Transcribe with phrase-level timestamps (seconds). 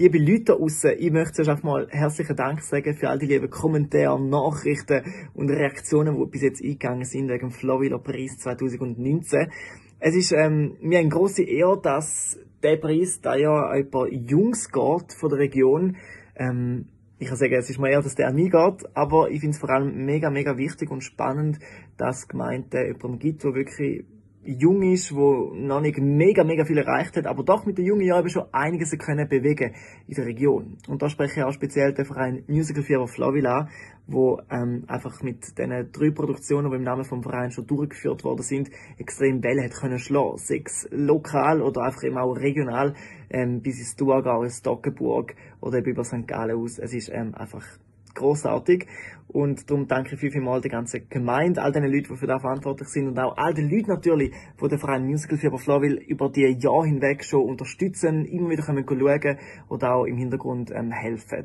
[0.00, 3.50] Liebe Leute da ich möchte zuerst einfach mal herzlichen Dank sagen für all die lieben
[3.50, 5.02] Kommentare, Nachrichten
[5.34, 9.50] und Reaktionen, die bis jetzt eingegangen sind wegen dem Florida Preis 2019.
[9.98, 14.70] Es ist ähm, mir eine große Ehre, dass der Preis da ja ein paar Jungs
[14.70, 15.96] geht von der Region.
[16.36, 16.86] Ähm,
[17.18, 19.56] ich kann sagen, es ist mir eher, dass der an mich geht, aber ich finde
[19.56, 21.58] es vor allem mega, mega wichtig und spannend,
[21.96, 24.04] dass Gemeinde jemanden gibt, der wirklich
[24.48, 28.06] jung ist, wo noch nicht mega, mega viel erreicht hat, aber doch mit den jungen
[28.06, 29.74] Jahren schon einiges können bewegen
[30.06, 30.78] in der Region.
[30.88, 33.68] Und da spreche ich auch speziell den Verein Musical Fever Flavila,
[34.06, 38.42] wo ähm, einfach mit den drei Produktionen, die im Namen vom Verein schon durchgeführt worden
[38.42, 40.38] sind, extrem Welle hat können schlagen.
[40.38, 42.94] Sechs lokal oder einfach eben auch regional,
[43.28, 46.26] ähm, bis ins Thurgau, ins Stockenburg oder eben über St.
[46.26, 46.78] Gallen aus.
[46.78, 47.66] Es ist ähm, einfach
[48.14, 48.86] großartig.
[49.28, 52.26] Und darum danke ich viel, viel mal der ganzen Gemeinde, all den Leuten, die für
[52.26, 56.00] das verantwortlich sind und auch all den Leuten natürlich, die den Verein Musical Fieber Flowville
[56.00, 60.90] über die Jahre hinweg schon unterstützen, immer wieder können schauen oder auch im Hintergrund ähm,
[60.90, 61.36] helfen.